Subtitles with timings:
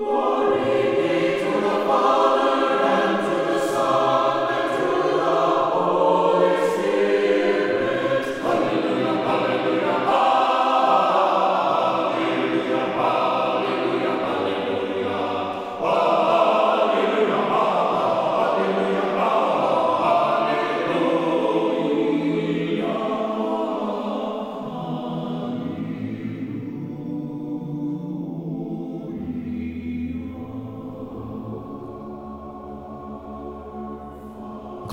[0.00, 0.29] Lord.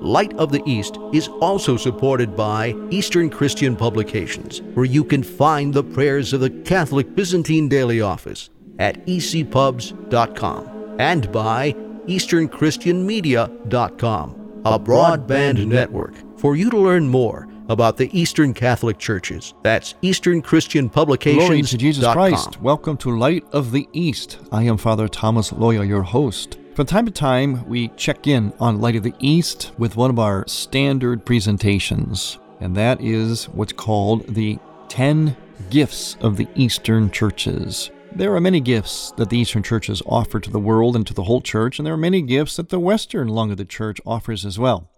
[0.00, 5.74] Light of the East is also supported by Eastern Christian Publications, where you can find
[5.74, 11.72] the prayers of the Catholic Byzantine Daily Office at ecpubs.com and by
[12.06, 19.54] EasternChristianMedia.com, a broadband network for you to learn more about the Eastern Catholic churches.
[19.62, 21.44] That's Eastern Christian Publications.
[21.44, 22.60] Glory to Jesus Christ.
[22.62, 24.38] Welcome to Light of the East.
[24.50, 26.58] I am Father Thomas Loya, your host.
[26.78, 30.20] From time to time, we check in on Light of the East with one of
[30.20, 35.36] our standard presentations, and that is what's called the 10
[35.70, 37.90] Gifts of the Eastern Churches.
[38.12, 41.24] There are many gifts that the Eastern churches offer to the world and to the
[41.24, 44.46] whole church, and there are many gifts that the Western lung of the church offers
[44.46, 44.88] as well.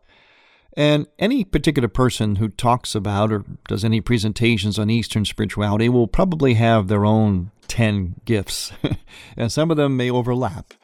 [0.76, 6.08] And any particular person who talks about or does any presentations on Eastern spirituality will
[6.08, 8.70] probably have their own 10 gifts,
[9.34, 10.74] and some of them may overlap.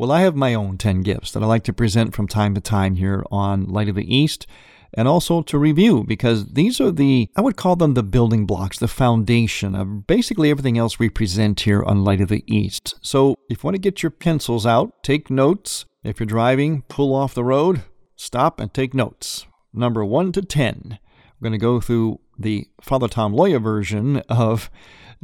[0.00, 2.60] Well, I have my own 10 gifts that I like to present from time to
[2.62, 4.46] time here on Light of the East
[4.94, 8.78] and also to review because these are the, I would call them the building blocks,
[8.78, 12.94] the foundation of basically everything else we present here on Light of the East.
[13.02, 15.84] So if you want to get your pencils out, take notes.
[16.02, 17.82] If you're driving, pull off the road,
[18.16, 19.46] stop and take notes.
[19.74, 20.98] Number 1 to 10.
[21.38, 24.70] We're going to go through the Father Tom Loya version of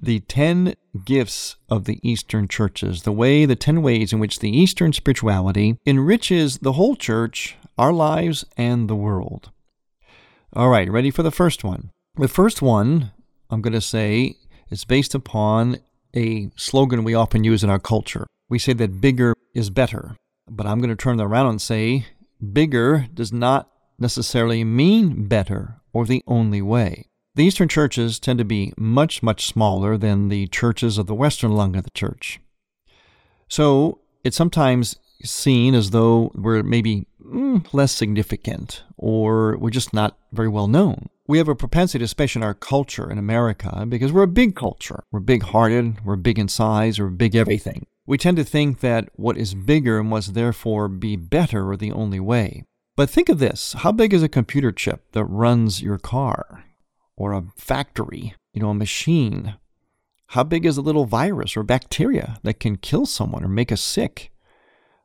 [0.00, 4.50] the 10 gifts of the Eastern churches, the way, the 10 ways in which the
[4.50, 9.50] Eastern spirituality enriches the whole church, our lives, and the world.
[10.52, 11.90] All right, ready for the first one?
[12.16, 13.12] The first one,
[13.50, 14.36] I'm going to say,
[14.70, 15.78] is based upon
[16.14, 18.26] a slogan we often use in our culture.
[18.48, 20.16] We say that bigger is better,
[20.48, 22.06] but I'm going to turn that around and say
[22.52, 27.06] bigger does not necessarily mean better or the only way.
[27.36, 31.52] The Eastern churches tend to be much, much smaller than the churches of the Western
[31.52, 32.38] lung of the church.
[33.48, 40.18] So it's sometimes seen as though we're maybe mm, less significant or we're just not
[40.32, 41.08] very well known.
[41.26, 45.02] We have a propensity, especially in our culture in America, because we're a big culture.
[45.10, 47.86] We're big hearted, we're big in size, we're big everything.
[48.06, 52.20] We tend to think that what is bigger must therefore be better or the only
[52.20, 52.64] way.
[52.96, 56.64] But think of this how big is a computer chip that runs your car?
[57.16, 59.56] or a factory, you know, a machine?
[60.28, 63.80] How big is a little virus or bacteria that can kill someone or make us
[63.80, 64.32] sick?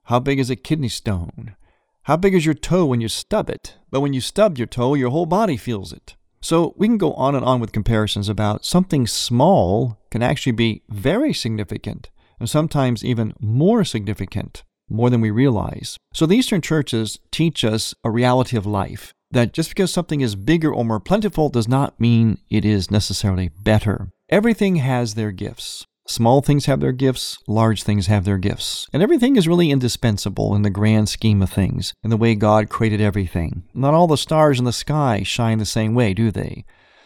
[0.05, 1.55] How big is a kidney stone?
[2.03, 3.77] How big is your toe when you stub it?
[3.91, 6.15] But when you stub your toe, your whole body feels it.
[6.41, 10.81] So we can go on and on with comparisons about something small can actually be
[10.89, 12.09] very significant
[12.39, 15.97] and sometimes even more significant, more than we realize.
[16.13, 20.35] So the Eastern churches teach us a reality of life that just because something is
[20.35, 24.09] bigger or more plentiful does not mean it is necessarily better.
[24.29, 25.85] Everything has their gifts.
[26.07, 28.87] Small things have their gifts, large things have their gifts.
[28.91, 32.69] And everything is really indispensable in the grand scheme of things, in the way God
[32.69, 33.63] created everything.
[33.73, 36.65] Not all the stars in the sky shine the same way, do they?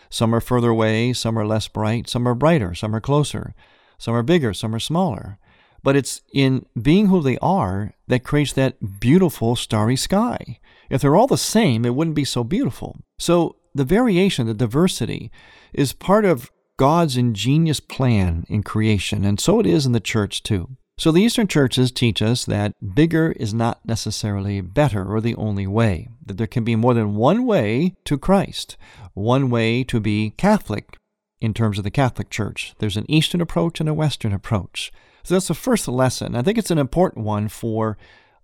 [0.09, 3.53] Some are further away, some are less bright, some are brighter, some are closer,
[3.97, 5.37] some are bigger, some are smaller.
[5.85, 10.59] But it's in being who they are that creates that beautiful starry sky.
[10.89, 12.97] If they're all the same, it wouldn't be so beautiful.
[13.19, 15.31] So the variation, the diversity,
[15.73, 20.41] is part of God's ingenious plan in creation, and so it is in the church
[20.41, 20.75] too.
[20.97, 25.67] So the Eastern churches teach us that bigger is not necessarily better or the only
[25.67, 28.75] way, that there can be more than one way to Christ,
[29.13, 30.97] one way to be Catholic
[31.45, 32.73] in terms of the Catholic Church.
[32.79, 34.91] There's an Eastern approach and a Western approach.
[35.23, 36.35] So that's the first lesson.
[36.35, 37.97] I think it's an important one for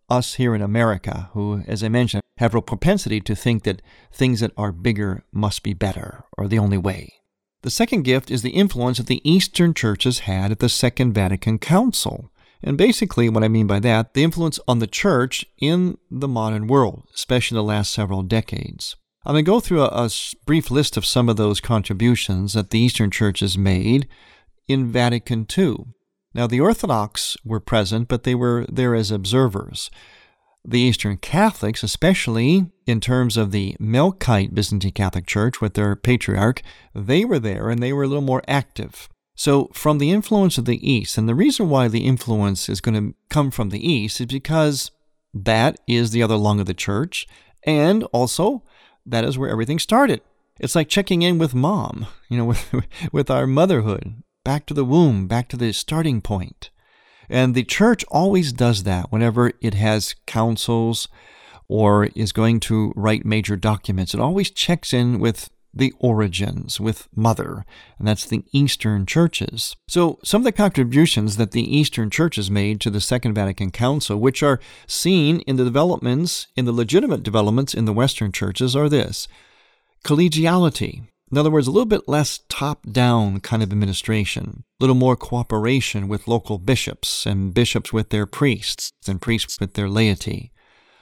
[0.09, 3.81] us here in America, who, as I mentioned, have a propensity to think that
[4.11, 7.13] things that are bigger must be better or the only way.
[7.63, 11.59] The second gift is the influence that the Eastern churches had at the Second Vatican
[11.59, 12.31] Council.
[12.63, 16.67] And basically, what I mean by that, the influence on the church in the modern
[16.67, 18.95] world, especially in the last several decades.
[19.23, 20.09] I'm going to go through a, a,
[20.45, 24.07] brief list of some of those contributions that the Eastern churches made
[24.67, 25.85] in Vatican II.
[26.33, 29.91] Now, the Orthodox were present, but they were there as observers.
[30.65, 36.61] The Eastern Catholics, especially in terms of the Melkite Byzantine Catholic Church with their patriarch,
[36.95, 39.07] they were there and they were a little more active.
[39.35, 42.95] So, from the influence of the East, and the reason why the influence is going
[42.95, 44.91] to come from the East is because
[45.33, 47.27] that is the other lung of the church,
[47.63, 48.63] and also
[49.05, 50.21] that is where everything started.
[50.59, 52.73] It's like checking in with mom, you know, with,
[53.11, 56.69] with our motherhood, back to the womb, back to the starting point.
[57.29, 61.07] And the church always does that whenever it has councils
[61.67, 64.13] or is going to write major documents.
[64.13, 67.65] It always checks in with the origins, with Mother,
[67.97, 69.75] and that's the Eastern churches.
[69.87, 74.17] So, some of the contributions that the Eastern churches made to the Second Vatican Council,
[74.17, 78.89] which are seen in the developments, in the legitimate developments in the Western churches, are
[78.89, 79.27] this
[80.03, 81.03] collegiality.
[81.31, 85.15] In other words, a little bit less top down kind of administration, a little more
[85.15, 90.51] cooperation with local bishops and bishops with their priests and priests with their laity.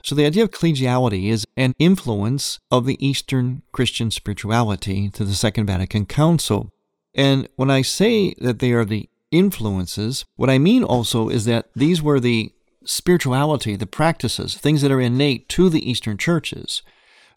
[0.04, 5.34] So the idea of collegiality is an influence of the Eastern Christian spirituality to the
[5.34, 6.72] Second Vatican Council.
[7.13, 11.69] And when I say that they are the influences, what I mean also is that
[11.75, 12.51] these were the
[12.86, 16.81] spirituality, the practices, things that are innate to the Eastern churches.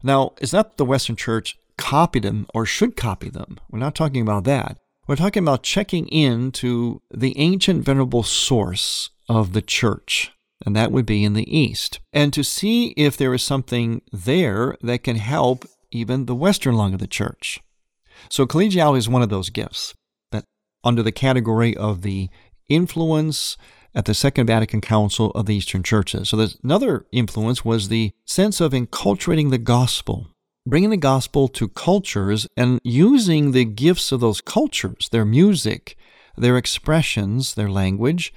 [0.02, 3.58] Now, it's not the Western Church copy them or should copy them.
[3.70, 4.78] We're not talking about that.
[5.06, 10.32] We're talking about checking in to the ancient venerable source of the church,
[10.64, 14.76] and that would be in the East, and to see if there is something there
[14.82, 17.60] that can help even the Western lung of the church.
[18.28, 19.94] So collegiality is one of those gifts
[20.30, 20.44] that
[20.84, 22.28] under the category of the
[22.68, 23.56] influence
[23.94, 26.30] at the Second Vatican Council of the Eastern churches.
[26.30, 30.28] So there's another influence was the sense of enculturating the gospel
[30.66, 35.96] bringing the gospel to cultures and using the gifts of those cultures, their music,
[36.36, 38.32] their expressions, their language,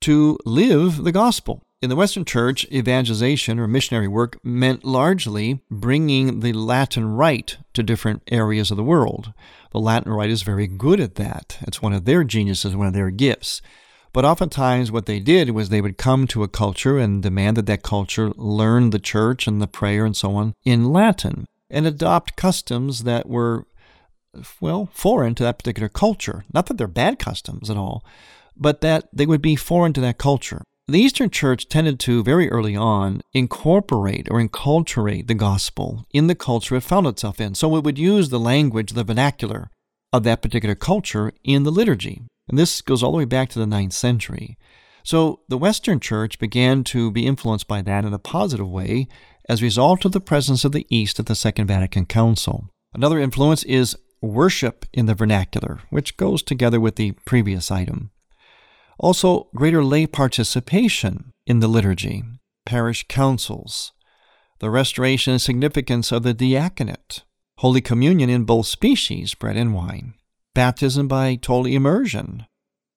[0.00, 1.62] to live the gospel.
[1.82, 7.82] In the Western Church, evangelization or missionary work meant largely bringing the Latin rite to
[7.82, 9.32] different areas of the world.
[9.72, 11.58] The Latin rite is very good at that.
[11.62, 13.62] It's one of their geniuses, one of their gifts.
[14.12, 17.66] But oftentimes, what they did was they would come to a culture and demand that
[17.66, 22.36] that culture learn the church and the prayer and so on in Latin and adopt
[22.36, 23.66] customs that were,
[24.60, 26.44] well, foreign to that particular culture.
[26.52, 28.04] Not that they're bad customs at all,
[28.60, 30.62] but that they would be foreign to that culture.
[30.86, 36.34] The Eastern Church tended to, very early on, incorporate or enculturate the gospel in the
[36.34, 37.54] culture it found itself in.
[37.54, 39.70] So it would use the language, the vernacular
[40.12, 42.22] of that particular culture in the liturgy.
[42.48, 44.58] And this goes all the way back to the ninth century.
[45.04, 49.06] So the Western Church began to be influenced by that in a positive way
[49.48, 52.68] as a result of the presence of the East at the Second Vatican Council.
[52.92, 58.10] Another influence is worship in the vernacular, which goes together with the previous item.
[59.02, 62.22] Also, greater lay participation in the liturgy,
[62.66, 63.92] parish councils,
[64.58, 67.24] the restoration and significance of the diaconate,
[67.56, 70.12] Holy Communion in both species, bread and wine,
[70.54, 72.44] baptism by total immersion.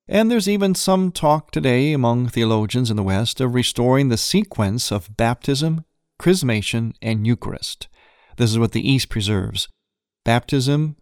[0.06, 4.92] And there's even some talk today among theologians in the West of restoring the sequence
[4.92, 5.86] of baptism,
[6.20, 7.88] chrismation, and Eucharist.
[8.36, 9.70] This is what the East preserves.
[10.25, 10.98] Baptism,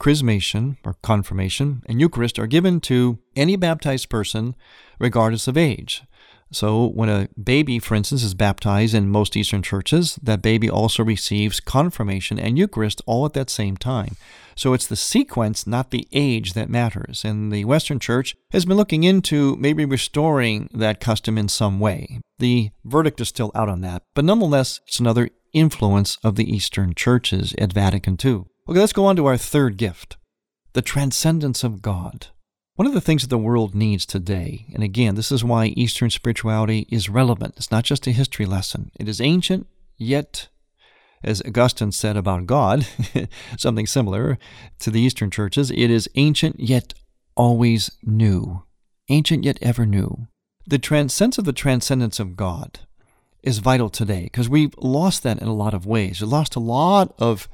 [0.00, 4.54] chrismation, or confirmation, and Eucharist are given to any baptized person
[4.98, 6.02] regardless of age.
[6.50, 11.04] So, when a baby, for instance, is baptized in most Eastern churches, that baby also
[11.04, 14.16] receives confirmation and Eucharist all at that same time.
[14.56, 17.22] So, it's the sequence, not the age, that matters.
[17.22, 22.20] And the Western Church has been looking into maybe restoring that custom in some way.
[22.38, 26.94] The verdict is still out on that, but nonetheless, it's another influence of the Eastern
[26.94, 28.44] churches at Vatican II.
[28.68, 30.18] Okay, let's go on to our third gift
[30.74, 32.26] the transcendence of God.
[32.74, 36.10] One of the things that the world needs today, and again, this is why Eastern
[36.10, 37.54] spirituality is relevant.
[37.56, 38.90] It's not just a history lesson.
[39.00, 40.48] It is ancient, yet,
[41.24, 42.86] as Augustine said about God,
[43.56, 44.38] something similar
[44.80, 46.92] to the Eastern churches, it is ancient, yet
[47.36, 48.64] always new.
[49.08, 50.28] Ancient, yet ever new.
[50.66, 52.80] The sense of the transcendence of God
[53.42, 56.20] is vital today because we've lost that in a lot of ways.
[56.20, 57.48] We've lost a lot of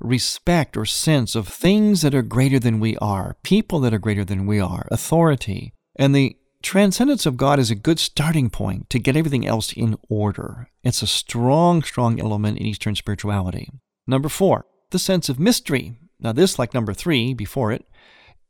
[0.00, 4.24] respect or sense of things that are greater than we are, people that are greater
[4.24, 5.72] than we are, authority.
[5.96, 9.96] And the transcendence of God is a good starting point to get everything else in
[10.08, 10.68] order.
[10.82, 13.70] It's a strong, strong element in Eastern spirituality.
[14.06, 15.96] Number four, the sense of mystery.
[16.20, 17.84] Now, this, like number three before it,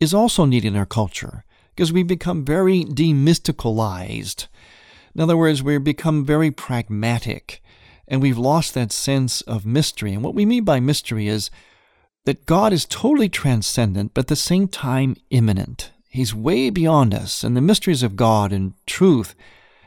[0.00, 4.46] is also needed in our culture because we've become very demysticalized.
[5.14, 7.62] In other words, we've become very pragmatic
[8.08, 10.12] and we've lost that sense of mystery.
[10.12, 11.50] And what we mean by mystery is
[12.24, 15.92] that God is totally transcendent, but at the same time immanent.
[16.08, 19.34] He's way beyond us, and the mysteries of God and truth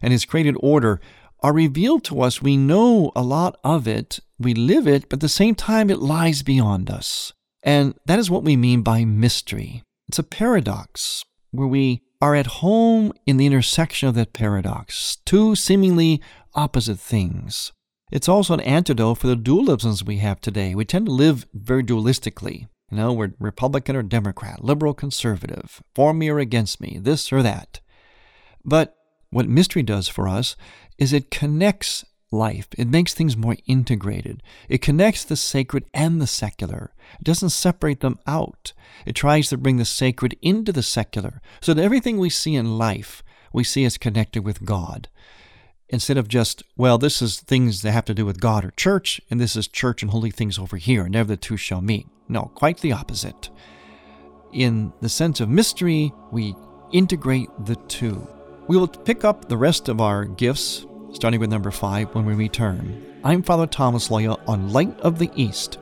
[0.02, 1.02] and His created order
[1.42, 2.42] are revealed to us.
[2.42, 6.00] We know a lot of it, we live it, but at the same time, it
[6.00, 7.34] lies beyond us.
[7.64, 9.84] And that is what we mean by mystery.
[10.08, 15.56] It's a paradox where we are at home in the intersection of that paradox, two
[15.56, 16.22] seemingly
[16.54, 17.72] opposite things.
[18.12, 20.76] It's also an antidote for the dualisms we have today.
[20.76, 22.68] We tend to live very dualistically.
[22.92, 27.42] You know, we're Republican or Democrat, liberal, conservative, for me or against me, this or
[27.42, 27.80] that.
[28.66, 28.98] But
[29.30, 30.58] what mystery does for us
[30.98, 32.68] is it connects life.
[32.78, 34.44] It makes things more integrated.
[34.68, 36.94] It connects the sacred and the secular.
[37.18, 38.74] It doesn't separate them out.
[39.06, 42.78] It tries to bring the sacred into the secular so that everything we see in
[42.78, 45.08] life we see as connected with God
[45.92, 49.22] instead of just, well, this is things that have to do with God or church,
[49.30, 52.08] and this is church and holy things over here, and never the two shall meet.
[52.28, 53.50] No, quite the opposite.
[54.54, 56.56] In the sense of mystery, we
[56.92, 58.26] integrate the two.
[58.68, 62.34] We will pick up the rest of our gifts, starting with number five, when we
[62.34, 63.20] return.
[63.24, 65.78] I'm Father Thomas Loya on Light of the East.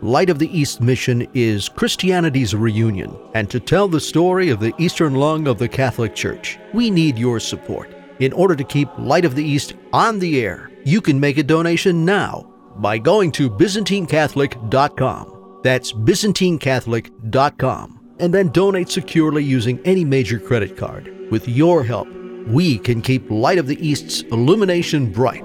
[0.00, 4.74] Light of the East mission is Christianity's reunion, and to tell the story of the
[4.78, 7.97] Eastern lung of the Catholic Church, we need your support.
[8.20, 11.42] In order to keep Light of the East on the air, you can make a
[11.42, 15.60] donation now by going to ByzantineCatholic.com.
[15.62, 17.94] That's ByzantineCatholic.com.
[18.18, 21.30] And then donate securely using any major credit card.
[21.30, 22.08] With your help,
[22.48, 25.44] we can keep Light of the East's illumination bright.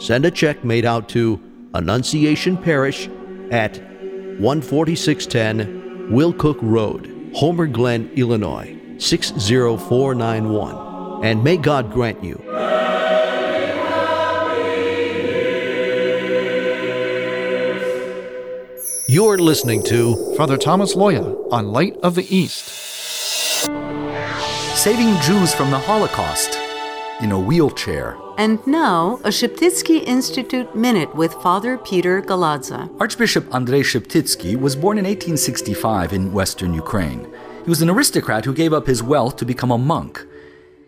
[0.00, 1.38] Send a check made out to
[1.74, 3.06] Annunciation Parish
[3.50, 11.22] at 14610 Willcook Road, Homer Glen, Illinois 60491.
[11.22, 12.42] And may God grant you.
[19.06, 22.68] You're listening to Father Thomas Loya on Light of the East.
[24.76, 26.59] Saving Jews from the Holocaust
[27.22, 28.16] in a wheelchair.
[28.38, 32.88] And now, a Sheptytsky Institute Minute with Father Peter Galadza.
[32.98, 37.30] Archbishop Andrei Sheptytsky was born in 1865 in western Ukraine.
[37.64, 40.26] He was an aristocrat who gave up his wealth to become a monk.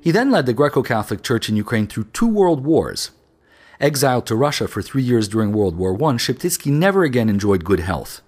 [0.00, 3.10] He then led the Greco Catholic Church in Ukraine through two world wars.
[3.78, 7.80] Exiled to Russia for three years during World War I, Sheptytsky never again enjoyed good
[7.80, 8.22] health.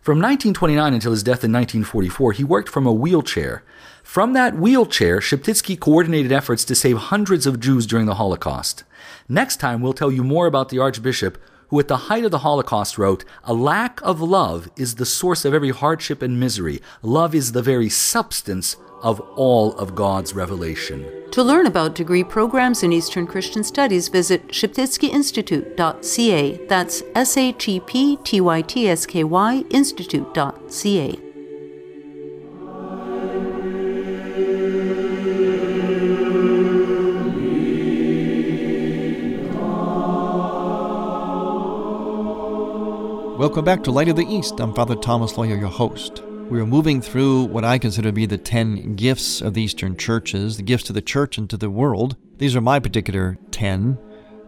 [0.00, 3.62] From 1929 until his death in 1944, he worked from a wheelchair.
[4.10, 8.82] From that wheelchair, Sheptytsky coordinated efforts to save hundreds of Jews during the Holocaust.
[9.28, 11.38] Next time, we'll tell you more about the Archbishop,
[11.68, 15.44] who at the height of the Holocaust wrote, A lack of love is the source
[15.44, 16.82] of every hardship and misery.
[17.02, 21.06] Love is the very substance of all of God's revelation.
[21.30, 26.66] To learn about degree programs in Eastern Christian Studies, visit sheptytskyinstitute.ca.
[26.66, 31.29] That's S H E P T Y T S K Y institute.ca.
[43.40, 44.60] Welcome back to Light of the East.
[44.60, 46.22] I'm Father Thomas Loya, your host.
[46.50, 49.96] We are moving through what I consider to be the 10 gifts of the Eastern
[49.96, 52.16] churches, the gifts to the church and to the world.
[52.36, 53.96] These are my particular 10.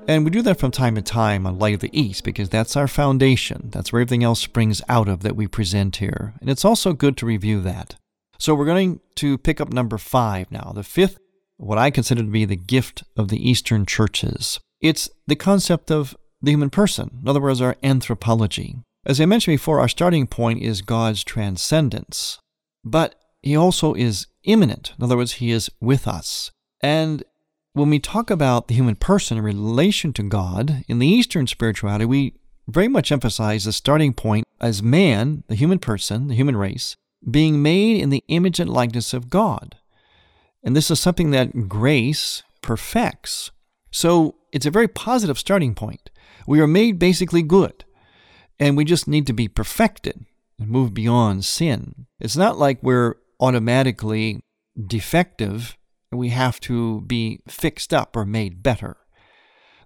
[0.08, 2.76] And we do that from time to time on Light of the East because that's
[2.76, 3.70] our foundation.
[3.72, 6.34] That's where everything else springs out of that we present here.
[6.42, 7.94] And it's also good to review that.
[8.38, 11.16] So we're going to pick up number five now, the fifth,
[11.56, 14.60] what I consider to be the gift of the Eastern churches.
[14.82, 18.76] It's the concept of the human person, in other words, our anthropology.
[19.06, 22.38] As I mentioned before, our starting point is God's transcendence,
[22.84, 24.92] but He also is immanent.
[24.98, 26.50] In other words, He is with us.
[26.80, 27.22] And
[27.72, 32.04] when we talk about the human person in relation to God, in the Eastern spirituality,
[32.04, 32.34] we
[32.68, 36.96] very much emphasize the starting point as man, the human person, the human race,
[37.28, 39.76] being made in the image and likeness of God.
[40.62, 43.50] And this is something that grace perfects.
[43.90, 46.10] So it's a very positive starting point.
[46.46, 47.84] We are made basically good,
[48.58, 50.24] and we just need to be perfected
[50.58, 52.06] and move beyond sin.
[52.20, 54.44] It's not like we're automatically
[54.86, 55.76] defective
[56.10, 58.98] and we have to be fixed up or made better.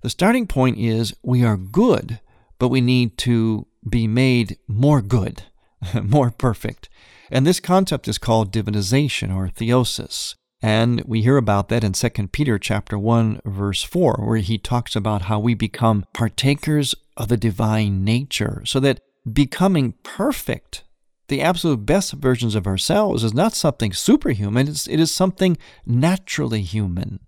[0.03, 2.21] The starting point is we are good,
[2.59, 5.45] but we need to be made more good,
[6.03, 6.89] more perfect.
[7.31, 10.35] And this concept is called divinization or theosis.
[10.67, 14.97] And we hear about that in 2 Peter chapter 1 verse 4 where he talks
[14.97, 18.99] about how we become partakers of the divine nature so that
[19.33, 20.83] becoming perfect
[21.29, 24.67] the absolute best versions of ourselves is not something superhuman.
[24.67, 25.57] It's, it is something
[25.87, 27.21] naturally human.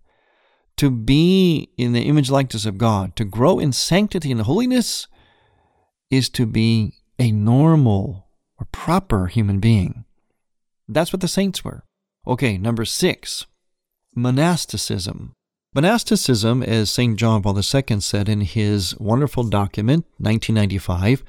[0.79, 5.07] To be in the image likeness of God to grow in sanctity and holiness
[6.11, 8.27] is to be a normal
[8.59, 10.05] or proper human being.
[10.89, 11.85] That's what the saints were
[12.29, 13.47] Okay, number six,
[14.15, 15.33] monasticism.
[15.75, 17.19] Monasticism, as St.
[17.19, 21.25] John Paul II said in his wonderful document, 1995,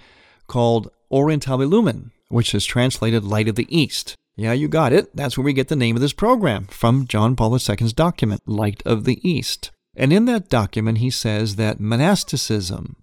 [0.48, 4.16] called Orientale Lumen, which is translated Light of the East.
[4.36, 5.16] Yeah, you got it.
[5.16, 8.84] That's where we get the name of this program, from John Paul II's document, Light
[8.86, 9.72] of the East.
[9.96, 12.98] And in that document, he says that monasticism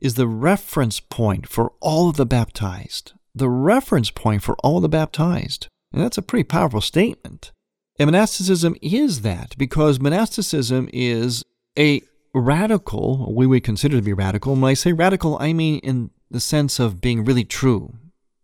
[0.00, 3.12] is the reference point for all of the baptized.
[3.36, 5.68] The reference point for all the baptized.
[5.92, 7.52] And that's a pretty powerful statement.
[7.98, 11.44] And monasticism is that because monasticism is
[11.78, 14.54] a radical, we would consider to be radical.
[14.54, 17.94] When I say radical, I mean in the sense of being really true,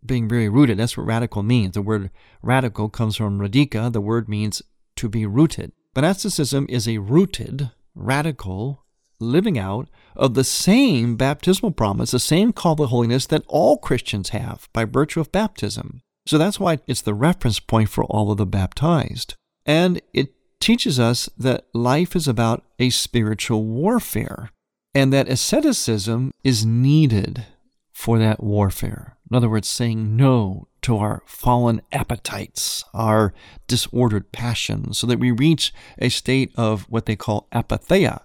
[0.05, 0.79] being very rooted.
[0.79, 1.75] That's what radical means.
[1.75, 2.11] The word
[2.43, 3.93] radical comes from radica.
[3.93, 4.63] The word means
[4.97, 5.73] to be rooted.
[5.95, 8.85] Monasticism is a rooted, radical
[9.19, 14.31] living out of the same baptismal promise, the same call to holiness that all Christians
[14.31, 16.03] have by virtue of baptism.
[16.27, 19.35] So that's why it's the reference point for all of the baptized.
[19.65, 24.51] And it teaches us that life is about a spiritual warfare
[24.95, 27.47] and that asceticism is needed
[27.93, 29.17] for that warfare.
[29.31, 33.35] In other words, saying no to our fallen appetites, our
[33.67, 38.23] disordered passions, so that we reach a state of what they call apatheia,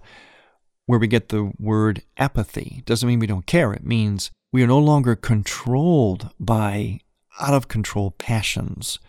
[0.86, 2.84] where we get the word apathy.
[2.86, 7.00] Doesn't mean we don't care, it means we are no longer controlled by
[7.40, 9.00] out of control passions.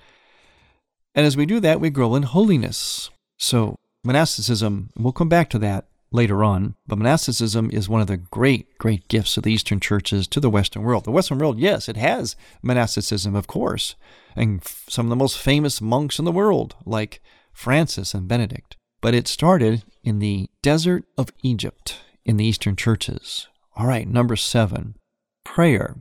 [1.14, 3.10] And as we do that, we grow in holiness.
[3.38, 8.18] So, monasticism, we'll come back to that later on, but monasticism is one of the
[8.18, 11.04] great, great gifts of the Eastern churches to the Western world.
[11.04, 13.94] The Western world, yes, it has monasticism, of course,
[14.36, 17.20] and some of the most famous monks in the world, like
[17.52, 18.76] Francis and Benedict.
[19.00, 23.48] But it started in the desert of Egypt in the Eastern churches.
[23.76, 24.96] All right, number seven,
[25.44, 25.96] prayer.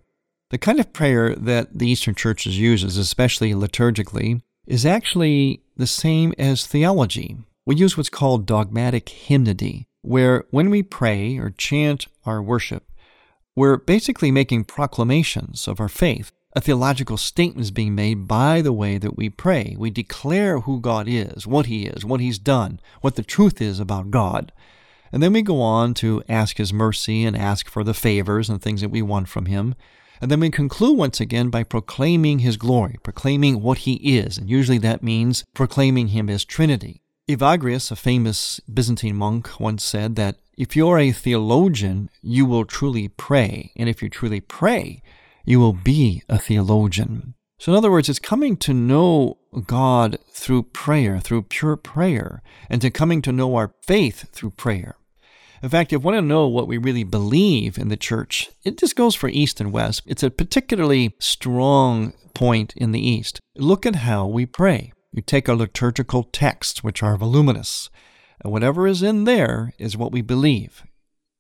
[0.51, 6.33] The kind of prayer that the Eastern churches uses, especially liturgically, is actually the same
[6.37, 7.37] as theology.
[7.65, 12.83] We use what's called dogmatic hymnody, where when we pray or chant our worship,
[13.55, 16.33] we're basically making proclamations of our faith.
[16.53, 19.77] A theological statement is being made by the way that we pray.
[19.79, 23.79] We declare who God is, what He is, what He's done, what the truth is
[23.79, 24.51] about God.
[25.13, 28.61] And then we go on to ask His mercy and ask for the favors and
[28.61, 29.75] things that we want from Him.
[30.21, 34.37] And then we conclude once again by proclaiming his glory, proclaiming what he is.
[34.37, 37.01] And usually that means proclaiming him as Trinity.
[37.27, 43.07] Evagrius, a famous Byzantine monk, once said that if you're a theologian, you will truly
[43.07, 43.71] pray.
[43.75, 45.01] And if you truly pray,
[45.43, 47.33] you will be a theologian.
[47.57, 52.81] So, in other words, it's coming to know God through prayer, through pure prayer, and
[52.81, 54.97] to coming to know our faith through prayer.
[55.63, 58.77] In fact, if you want to know what we really believe in the church, it
[58.79, 60.01] just goes for East and West.
[60.07, 63.39] It's a particularly strong point in the East.
[63.55, 64.91] Look at how we pray.
[65.11, 67.91] You take our liturgical texts, which are voluminous,
[68.43, 70.83] and whatever is in there is what we believe.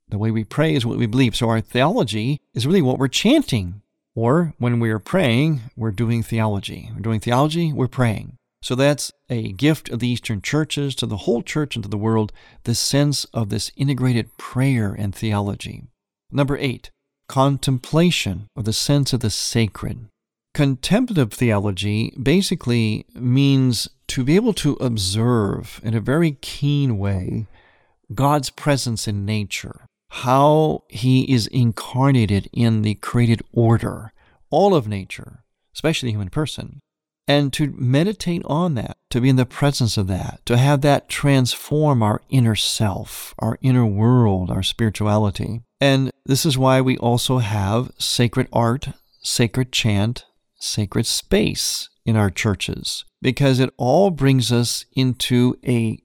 [0.09, 1.35] The way we pray is what we believe.
[1.35, 3.81] So our theology is really what we're chanting.
[4.13, 6.91] Or when we are praying, we're doing theology.
[6.93, 8.37] We're doing theology, we're praying.
[8.61, 11.97] So that's a gift of the Eastern churches to the whole church and to the
[11.97, 12.31] world,
[12.63, 15.83] the sense of this integrated prayer and theology.
[16.31, 16.91] Number eight,
[17.27, 20.07] contemplation or the sense of the sacred.
[20.53, 27.47] Contemplative theology basically means to be able to observe in a very keen way
[28.13, 34.11] God's presence in nature, how he is incarnated in the created order,
[34.49, 36.81] all of nature, especially the human person,
[37.31, 41.07] and to meditate on that, to be in the presence of that, to have that
[41.07, 45.61] transform our inner self, our inner world, our spirituality.
[45.79, 48.89] And this is why we also have sacred art,
[49.21, 50.25] sacred chant,
[50.59, 55.99] sacred space in our churches, because it all brings us into a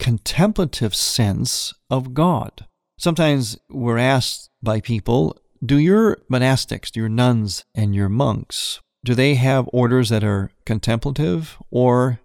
[0.00, 2.66] contemplative sense of God.
[2.98, 9.14] Sometimes we're asked by people, do your monastics, do your nuns and your monks, do
[9.14, 12.20] they have orders that are contemplative or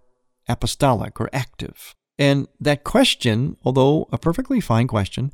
[0.48, 1.94] apostolic or active?
[2.18, 5.32] And that question, although a perfectly fine question,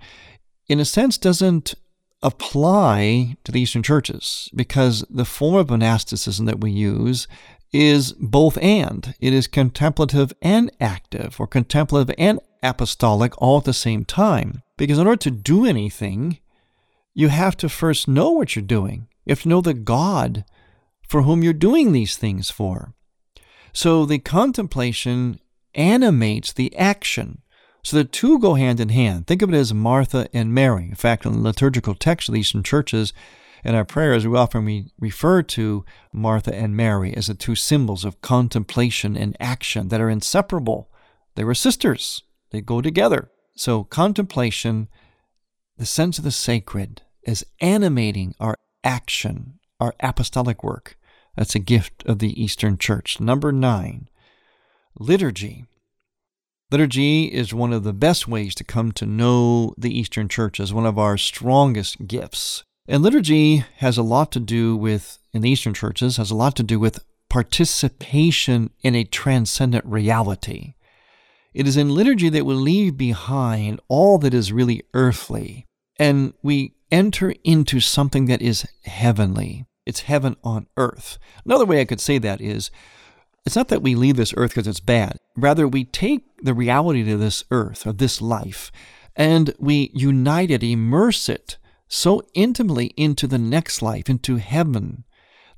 [0.67, 1.75] in a sense doesn't
[2.21, 7.27] apply to the Eastern churches because the form of monasticism that we use
[7.71, 9.13] is both and.
[9.19, 14.63] It is contemplative and active, or contemplative and apostolic all at the same time.
[14.77, 16.39] Because in order to do anything,
[17.13, 19.07] you have to first know what you're doing.
[19.25, 20.45] You have to know the God
[21.07, 22.93] for whom you're doing these things for.
[23.73, 25.39] So the contemplation
[25.73, 27.41] animates the action.
[27.83, 29.27] So the two go hand in hand.
[29.27, 30.85] Think of it as Martha and Mary.
[30.85, 33.13] In fact, in the liturgical text of the Eastern churches,
[33.65, 38.21] in our prayers, we often refer to Martha and Mary as the two symbols of
[38.21, 40.91] contemplation and action that are inseparable.
[41.33, 43.31] They were sisters, they go together.
[43.55, 44.87] So, contemplation,
[45.77, 50.97] the sense of the sacred, is animating our action, our apostolic work.
[51.35, 53.19] That's a gift of the Eastern Church.
[53.19, 54.09] Number nine,
[54.97, 55.65] liturgy.
[56.71, 60.73] Liturgy is one of the best ways to come to know the Eastern Church as
[60.73, 62.63] one of our strongest gifts.
[62.87, 66.55] And liturgy has a lot to do with, in the Eastern churches, has a lot
[66.57, 70.75] to do with participation in a transcendent reality.
[71.53, 75.65] It is in liturgy that we leave behind all that is really earthly,
[75.97, 79.65] and we enter into something that is heavenly.
[79.85, 81.17] It's heaven on earth.
[81.45, 82.71] Another way I could say that is
[83.45, 85.17] it's not that we leave this earth because it's bad.
[85.35, 88.71] Rather, we take the reality of this earth, of this life,
[89.15, 95.03] and we unite it, immerse it so intimately into the next life, into heaven,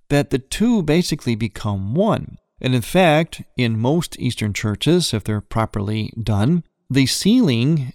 [0.09, 2.37] that the two basically become one.
[2.59, 7.93] And in fact, in most Eastern churches, if they're properly done, the ceiling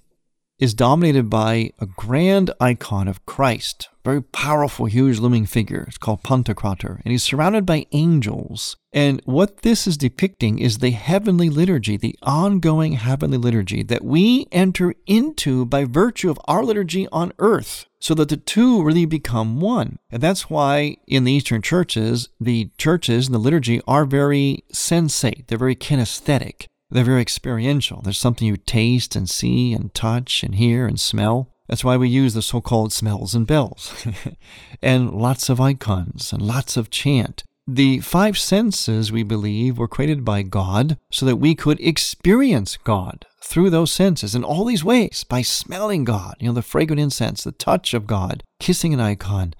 [0.62, 5.84] is dominated by a grand icon of Christ, very powerful, huge looming figure.
[5.88, 8.76] It's called Pantocrator, and he's surrounded by angels.
[8.92, 14.46] And what this is depicting is the heavenly liturgy, the ongoing heavenly liturgy that we
[14.52, 19.60] enter into by virtue of our liturgy on earth, so that the two really become
[19.60, 19.98] one.
[20.12, 25.48] And that's why in the Eastern churches, the churches and the liturgy are very sensate,
[25.48, 26.66] they're very kinesthetic.
[26.92, 28.02] They're very experiential.
[28.02, 31.48] There's something you taste and see and touch and hear and smell.
[31.66, 33.94] That's why we use the so called smells and bells,
[34.82, 37.44] and lots of icons and lots of chant.
[37.66, 43.24] The five senses, we believe, were created by God so that we could experience God
[43.40, 47.44] through those senses in all these ways by smelling God, you know, the fragrant incense,
[47.44, 49.54] the touch of God, kissing an icon,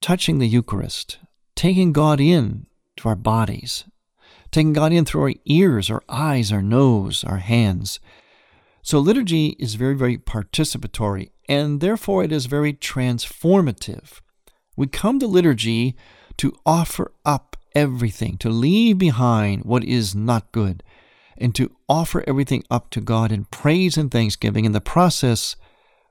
[0.00, 1.18] touching the Eucharist,
[1.54, 3.84] taking God in to our bodies,
[4.56, 8.00] taking God in through our ears, our eyes, our nose, our hands.
[8.80, 14.22] So liturgy is very, very participatory, and therefore it is very transformative.
[14.74, 15.94] We come to liturgy
[16.38, 20.82] to offer up everything, to leave behind what is not good,
[21.36, 24.64] and to offer everything up to God in praise and thanksgiving.
[24.64, 25.56] In the process,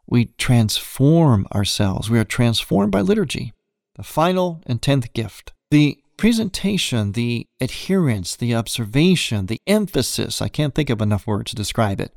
[0.05, 2.11] we transform ourselves.
[2.11, 3.53] We are transformed by liturgy.
[3.95, 5.51] The final and tenth gift.
[5.71, 11.55] The presentation, the adherence, the observation, the emphasis I can't think of enough words to
[11.55, 12.13] describe it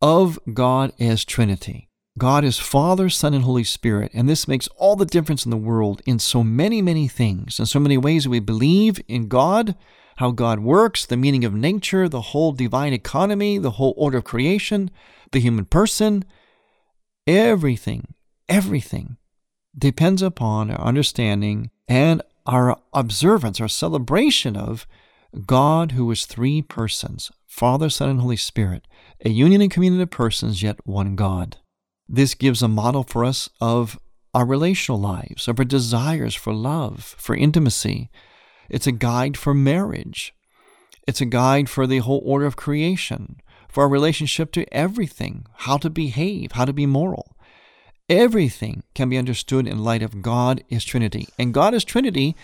[0.00, 1.88] of God as Trinity.
[2.18, 5.56] God is Father, Son, and Holy Spirit, and this makes all the difference in the
[5.56, 9.76] world in so many, many things, in so many ways we believe in God,
[10.16, 14.24] how God works, the meaning of nature, the whole divine economy, the whole order of
[14.24, 14.90] creation,
[15.30, 16.24] the human person.
[17.26, 18.14] Everything,
[18.48, 19.16] everything
[19.76, 24.86] depends upon our understanding and our observance, our celebration of
[25.46, 28.88] God who is three persons Father, Son, and Holy Spirit,
[29.24, 31.58] a union and communion of persons, yet one God.
[32.08, 33.98] This gives a model for us of
[34.34, 38.10] our relational lives, of our desires for love, for intimacy.
[38.70, 40.34] It's a guide for marriage.
[41.06, 43.36] It's a guide for the whole order of creation,
[43.68, 47.31] for our relationship to everything, how to behave, how to be moral.
[48.12, 51.28] Everything can be understood in light of God is Trinity.
[51.38, 52.36] And God is Trinity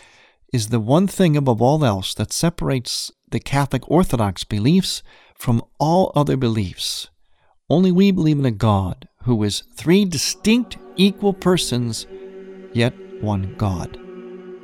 [0.51, 5.03] is the one thing above all else that separates the Catholic Orthodox beliefs
[5.35, 7.11] from all other beliefs.
[7.69, 12.07] Only we believe in a God who is three distinct, equal persons,
[12.73, 14.01] yet one God.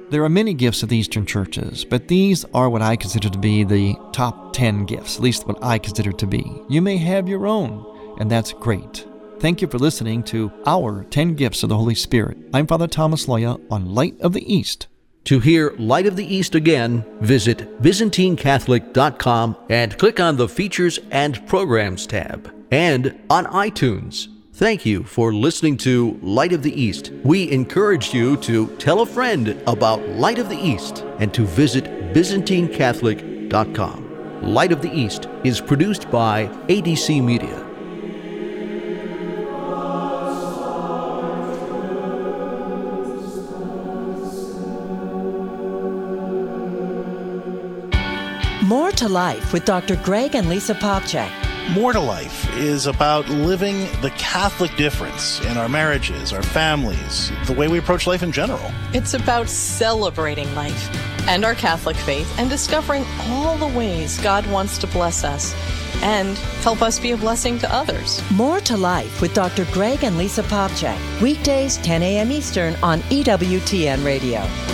[0.09, 3.39] There are many gifts of the Eastern churches, but these are what I consider to
[3.39, 6.63] be the top 10 gifts, at least what I consider to be.
[6.71, 9.07] You may have your own, and that's great.
[9.41, 12.39] Thank you for listening to our 10 Gifts of the Holy Spirit.
[12.55, 14.87] I'm Father Thomas Loya on Light of the East.
[15.25, 21.47] To hear Light of the East again, visit ByzantineCatholic.com and click on the Features and
[21.47, 22.51] Programs tab.
[22.71, 24.29] And on iTunes.
[24.55, 27.11] Thank you for listening to Light of the East.
[27.25, 31.85] We encourage you to tell a friend about Light of the East and to visit
[32.15, 34.43] ByzantineCatholic.com.
[34.43, 37.74] Light of the East is produced by ADC Media.
[49.05, 49.97] To Life with Dr.
[49.97, 51.31] Greg and Lisa Popcak.
[51.75, 57.53] More to Life is about living the Catholic difference in our marriages, our families, the
[57.53, 58.73] way we approach life in general.
[58.95, 60.89] It's about celebrating life
[61.29, 65.55] and our Catholic faith and discovering all the ways God wants to bless us
[66.03, 68.23] and help us be a blessing to others.
[68.31, 69.67] More to Life with Dr.
[69.67, 71.21] Greg and Lisa Popcak.
[71.21, 72.33] Weekdays, 10 a.m.
[72.33, 74.74] Eastern on EWTN Radio.